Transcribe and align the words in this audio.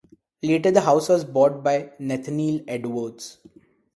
Later, 0.41 0.71
the 0.71 0.81
house 0.81 1.09
was 1.09 1.23
bought 1.23 1.63
by 1.63 1.91
Nathaniel 1.99 2.61
Edwards. 2.67 3.37